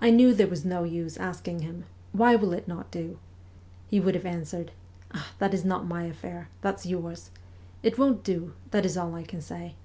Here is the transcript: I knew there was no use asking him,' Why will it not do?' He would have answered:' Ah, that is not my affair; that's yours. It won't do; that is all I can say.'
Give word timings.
I 0.00 0.10
knew 0.10 0.34
there 0.34 0.48
was 0.48 0.64
no 0.64 0.82
use 0.82 1.16
asking 1.16 1.60
him,' 1.60 1.84
Why 2.12 2.34
will 2.34 2.52
it 2.52 2.66
not 2.66 2.90
do?' 2.90 3.16
He 3.90 4.00
would 4.00 4.16
have 4.16 4.26
answered:' 4.26 4.72
Ah, 5.14 5.30
that 5.38 5.54
is 5.54 5.64
not 5.64 5.86
my 5.86 6.02
affair; 6.06 6.48
that's 6.62 6.84
yours. 6.84 7.30
It 7.80 7.96
won't 7.96 8.24
do; 8.24 8.54
that 8.72 8.84
is 8.84 8.96
all 8.96 9.14
I 9.14 9.22
can 9.22 9.40
say.' 9.40 9.76